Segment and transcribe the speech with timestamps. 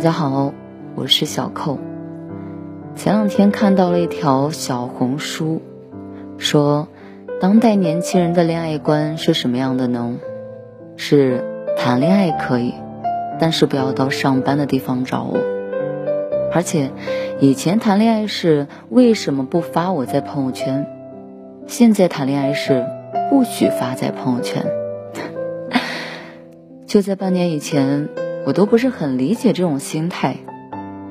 [0.00, 0.54] 大家好，
[0.94, 1.78] 我是小扣。
[2.96, 5.60] 前两天看到了一条小红书，
[6.38, 6.88] 说
[7.38, 10.16] 当代年轻人的恋爱观是什么样的呢？
[10.96, 11.44] 是
[11.76, 12.72] 谈恋爱可以，
[13.38, 15.38] 但是不要到上班的地方找我。
[16.50, 16.92] 而且
[17.38, 20.86] 以前谈恋爱是为什么不发我在朋友圈？
[21.66, 22.86] 现在谈恋爱是
[23.28, 24.64] 不许发在朋友圈。
[26.88, 28.08] 就在半年以前。
[28.46, 30.36] 我都不是很理解这种心态，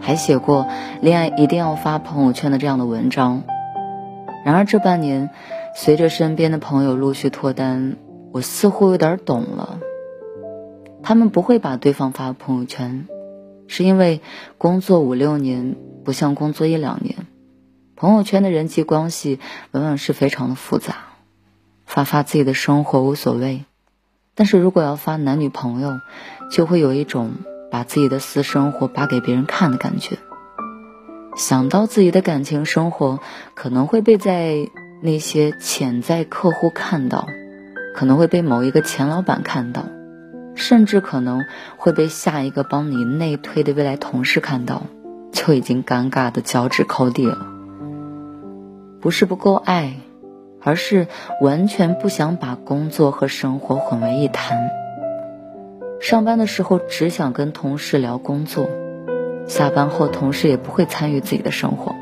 [0.00, 0.66] 还写过
[1.00, 3.42] 恋爱一定要发朋友圈的这样的文章。
[4.44, 5.30] 然而这半年，
[5.74, 7.96] 随着身边的朋友陆续脱单，
[8.32, 9.80] 我似乎有点懂了。
[11.02, 13.06] 他们不会把对方发朋友圈，
[13.66, 14.20] 是因为
[14.58, 17.26] 工作五六年不像工作一两年，
[17.96, 19.40] 朋友圈的人际关系
[19.72, 20.94] 往往是非常的复杂。
[21.84, 23.64] 发发自己的生活无所谓。
[24.36, 25.98] 但是如果要发男女朋友，
[26.50, 27.32] 就会有一种
[27.70, 30.18] 把自己的私生活扒给别人看的感觉。
[31.36, 33.18] 想到自己的感情生活
[33.54, 34.70] 可能会被在
[35.02, 37.26] 那些潜在客户看到，
[37.94, 39.86] 可能会被某一个前老板看到，
[40.54, 41.44] 甚至可能
[41.76, 44.82] 会被下一个帮你内推的未来同事看到，
[45.32, 47.38] 就已经尴尬的脚趾抠地了。
[49.00, 49.96] 不是不够爱。
[50.62, 51.06] 而是
[51.40, 54.70] 完全不想把工作和生活混为一谈。
[56.00, 58.68] 上班的时候只想跟同事聊工作，
[59.46, 61.94] 下班后同事也不会参与自己的生活。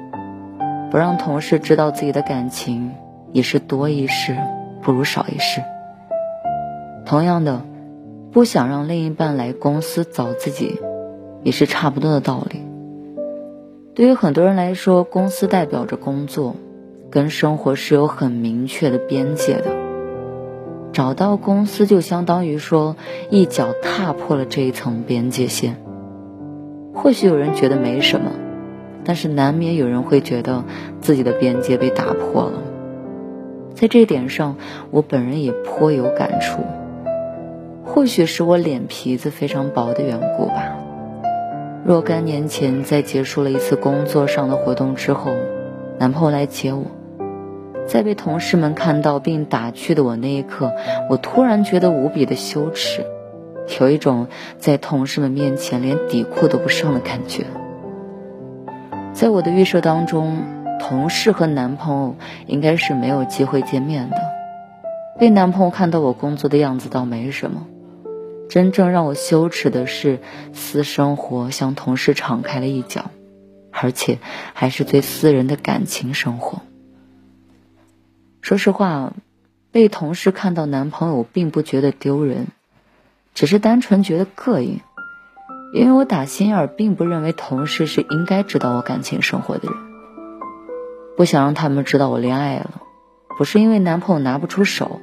[0.90, 2.92] 不让同事知道自己的感情，
[3.32, 4.36] 也是多一事
[4.82, 5.62] 不如少一事。
[7.04, 7.62] 同样的，
[8.32, 10.80] 不想让另一半来公司找自己，
[11.42, 12.62] 也是差不多的道理。
[13.94, 16.56] 对于很多人来说，公司代表着工作。
[17.14, 19.70] 跟生活是有很明确的边界的，
[20.92, 22.96] 找到公司就相当于说
[23.30, 25.76] 一脚踏破了这一层边界线。
[26.92, 28.32] 或许有人觉得没什么，
[29.04, 30.64] 但是难免有人会觉得
[31.00, 32.54] 自己的边界被打破了。
[33.76, 34.56] 在这一点上，
[34.90, 36.62] 我本人也颇有感触。
[37.84, 40.76] 或许是我脸皮子非常薄的缘故吧。
[41.84, 45.30] 若干年前，在结束了一次工作上的活动之后，
[45.96, 46.82] 男朋友来接我。
[47.86, 50.72] 在被同事们看到并打趣的我那一刻，
[51.10, 53.04] 我突然觉得无比的羞耻，
[53.80, 54.28] 有一种
[54.58, 57.44] 在同事们面前连底裤都不上的感觉。
[59.12, 60.38] 在我的预设当中，
[60.80, 64.16] 同事和男朋友应该是没有机会见面的。
[65.18, 67.66] 被男朋友看到我工作的样子倒没什么，
[68.48, 70.18] 真正让我羞耻的是
[70.52, 73.04] 私生活向同事敞开了一角，
[73.70, 74.18] 而且
[74.52, 76.62] 还是最私人的感情生活。
[78.44, 79.14] 说实话，
[79.72, 82.48] 被同事看到男朋友并不觉得丢人，
[83.32, 84.80] 只是单纯觉得膈应。
[85.72, 89.78] 因为我打心眼儿并不认为同事是应该知道我感情生活的人，
[91.16, 92.82] 不想让他们知道我恋爱了，
[93.38, 95.00] 不是因为男朋友拿不出手，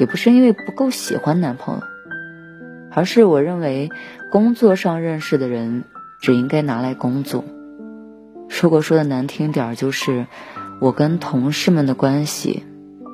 [0.00, 1.82] 也不是因为不够喜欢男朋友，
[2.90, 3.90] 而是我认为
[4.32, 5.84] 工作上认识的人
[6.20, 7.44] 只应该拿来工作。
[8.60, 10.26] 如果说的难听点儿，就是。
[10.80, 12.64] 我跟同事们的关系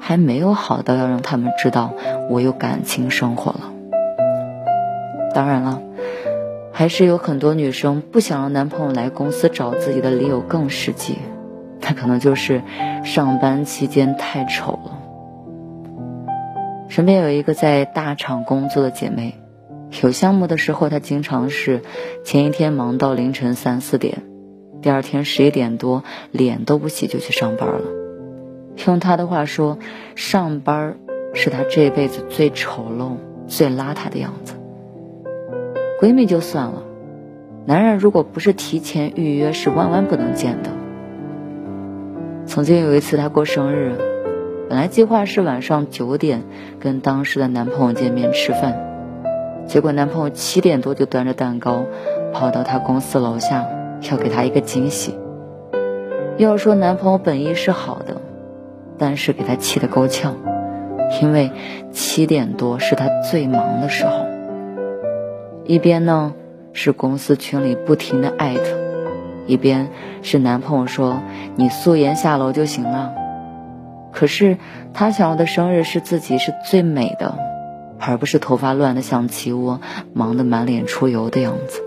[0.01, 1.95] 还没有好到要让他们知道
[2.29, 3.73] 我有感情生活了。
[5.35, 5.81] 当然了，
[6.73, 11.19] 还是有很多女生不想让男朋友来公司找自己的理由更实际，
[11.81, 12.63] 那可能就是
[13.05, 14.99] 上班期间太丑了。
[16.89, 19.39] 身边有一个在大厂工作的姐妹，
[20.03, 21.81] 有项目的时候，她经常是
[22.25, 24.32] 前一天忙到凌晨三四点。
[24.83, 26.03] 第二天十一点多，
[26.33, 27.83] 脸都不洗就去上班了。
[28.87, 29.79] 用她的话说，
[30.17, 30.97] 上班
[31.35, 33.13] 是她这辈子最丑陋、
[33.47, 34.55] 最邋遢的样子。
[36.01, 36.83] 闺蜜就算了，
[37.65, 40.71] 男人如果不是提前预约，是万万不能见的。
[42.45, 43.93] 曾经有一次她过生日，
[44.69, 46.43] 本来计划是晚上九点
[46.81, 48.77] 跟当时的男朋友见面吃饭，
[49.69, 51.85] 结果男朋友七点多就端着蛋糕
[52.33, 53.65] 跑到她公司楼下。
[54.11, 55.15] 要给他一个惊喜。
[56.39, 58.21] 要说男朋友本意是好的，
[58.99, 60.37] 但是给他气得够呛，
[61.21, 61.51] 因为
[61.93, 64.27] 七点多是他最忙的时候。
[65.65, 66.35] 一边呢
[66.73, 68.63] 是公司群里不停的艾特，
[69.47, 69.91] 一边
[70.23, 71.23] 是男朋友说
[71.57, 73.15] 你素颜下楼就行了。
[74.11, 74.57] 可是
[74.93, 77.39] 他想要的生日是自己是最美的，
[78.01, 79.81] 而不是头发乱的像鸡窝，
[80.13, 81.83] 忙得满脸出油的样子。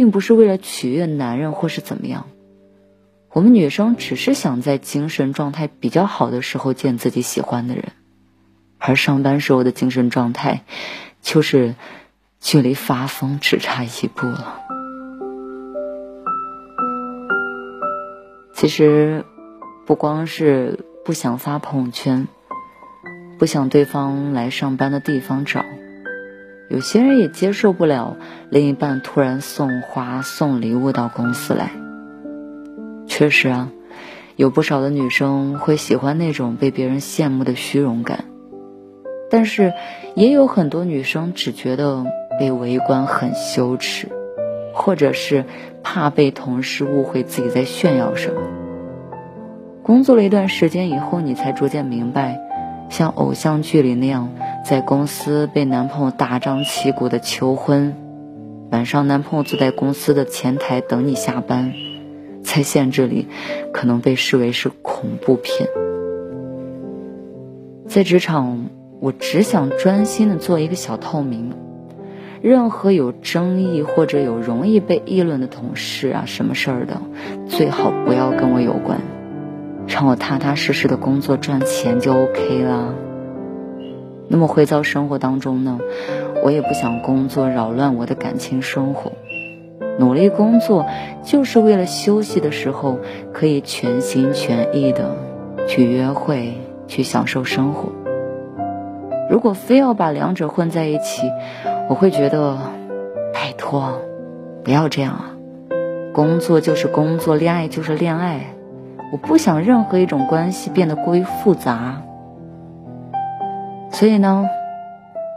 [0.00, 2.26] 并不是为了取悦男人或是怎么样，
[3.34, 7.84] 我们女生只是想在精神状态比较好的时候见自己喜欢的人，
[8.78, 10.64] 而上班时候的精神状态，
[11.20, 11.74] 就是
[12.40, 14.62] 距离发疯只差一步了。
[18.54, 19.26] 其实，
[19.84, 22.26] 不光是不想发朋友圈，
[23.38, 25.62] 不想对方来上班的地方找。
[26.70, 28.16] 有些人也接受不了
[28.48, 31.72] 另一半突然送花送礼物到公司来。
[33.08, 33.72] 确实啊，
[34.36, 38.24] 有不少的女生会喜欢那种被别人羡慕的虚荣感，
[39.30, 39.72] 但是
[40.14, 42.06] 也有很多女生只觉得
[42.38, 44.06] 被围观很羞耻，
[44.72, 45.44] 或者是
[45.82, 48.40] 怕被同事误会自己在炫耀什么。
[49.82, 52.40] 工作了一段时间以后，你才逐渐明白，
[52.90, 54.28] 像偶像剧里那样。
[54.62, 57.96] 在公司被男朋友大张旗鼓的求婚，
[58.70, 61.72] 晚上男朋友坐在公司的前台等你下班，
[62.44, 63.26] 在限制里
[63.72, 65.68] 可能被视为是恐怖片。
[67.88, 68.66] 在职场，
[69.00, 71.52] 我只想专心的做一个小透明，
[72.42, 77.00] 任何有争议或者有容易被议论的同事啊，什么事儿的，
[77.48, 79.00] 最好不要跟我有关，
[79.92, 82.94] 让我踏踏实实的工作赚钱就 OK 了。
[84.28, 85.80] 那么回到生活当中呢，
[86.44, 89.12] 我也不想工作扰乱我的感情生活。
[89.98, 90.86] 努力工作
[91.24, 93.00] 就是为了休息的时候
[93.32, 95.16] 可以全心全意的
[95.66, 96.54] 去约会，
[96.86, 97.90] 去享受生活。
[99.28, 101.22] 如果非要把两者混在一起，
[101.88, 102.56] 我会觉得，
[103.34, 104.00] 拜托，
[104.62, 105.36] 不要这样啊！
[106.12, 108.54] 工作就是工作，恋爱就是恋爱，
[109.12, 112.02] 我不想任何一种关系变得过于复杂。
[113.92, 114.46] 所以呢，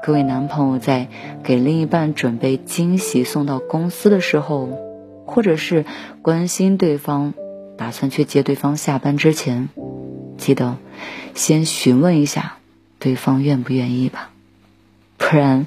[0.03, 1.07] 各位男朋友在
[1.43, 4.69] 给另一半准备惊喜送到公司的时候，
[5.25, 5.85] 或者是
[6.21, 7.33] 关心对方，
[7.77, 9.69] 打算去接对方下班之前，
[10.37, 10.77] 记得
[11.33, 12.57] 先询问一下
[12.99, 14.29] 对方愿不愿意吧。
[15.17, 15.65] 不然，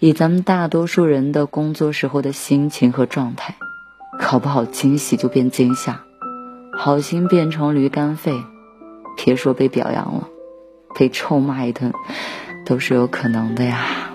[0.00, 3.54] 以咱们大多数人的工作时候的心情和状态，
[4.20, 6.02] 搞不好惊喜就变惊吓，
[6.80, 8.32] 好心变成驴肝肺，
[9.16, 10.28] 别说被表扬了。
[10.94, 11.92] 被臭骂一顿，
[12.64, 14.07] 都是有可能的呀。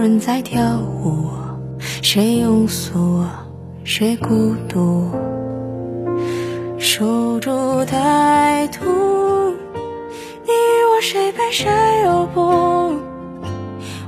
[0.00, 1.28] 人在跳舞？
[2.00, 3.22] 谁庸俗，
[3.84, 5.10] 谁孤独？
[6.78, 10.52] 守株待兔，你
[10.90, 11.68] 我谁被谁
[12.02, 12.40] 诱捕？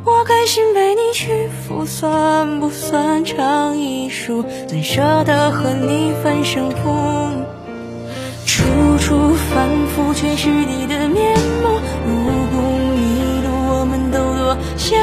[0.05, 4.43] 我甘心被你屈服，算不算场艺术？
[4.67, 6.89] 怎舍得和你分胜负？
[8.47, 8.65] 处
[8.99, 11.69] 处反复，全是你的面目。
[12.07, 12.15] 如
[12.51, 12.63] 果
[12.97, 14.99] 迷路，我们都多想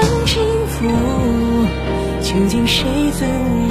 [0.80, 1.20] 福。
[2.22, 3.69] 究竟谁最无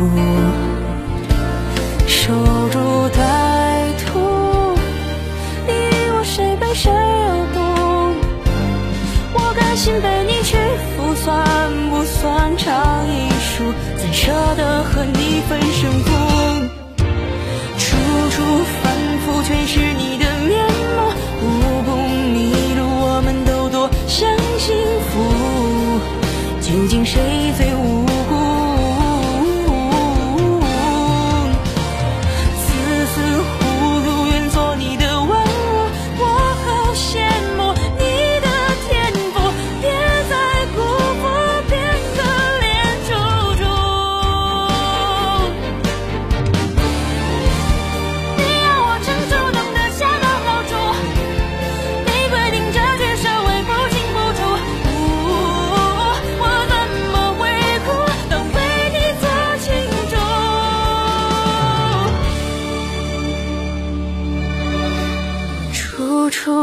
[0.00, 0.16] 孤独，
[2.08, 2.32] 守
[2.70, 2.78] 株
[3.10, 3.20] 待
[4.06, 4.08] 兔。
[5.66, 5.72] 你
[6.14, 6.96] 我谁被谁诱
[7.52, 7.60] 捕？
[9.34, 10.56] 我甘心被你屈
[10.96, 11.36] 服，算
[11.90, 13.74] 不算场艺术？
[13.98, 16.08] 怎舍得和你分胜负？
[17.76, 17.84] 处
[18.30, 18.42] 处
[18.82, 20.09] 反复，全是你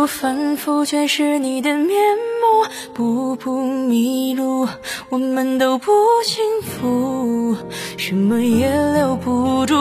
[0.08, 2.66] 反复，全是你的面目。
[2.94, 4.68] 步步迷路，
[5.10, 5.92] 我们都不
[6.24, 7.56] 幸福，
[7.98, 9.76] 什么也留不住。